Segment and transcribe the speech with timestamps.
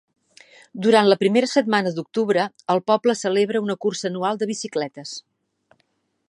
[0.85, 5.15] Durant la primera setmana d'octubre, el poble celebra una cursa anual de bicicletes.